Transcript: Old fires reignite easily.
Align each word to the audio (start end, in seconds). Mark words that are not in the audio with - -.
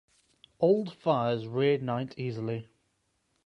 Old 0.59 0.91
fires 0.95 1.45
reignite 1.45 2.17
easily. 2.17 2.67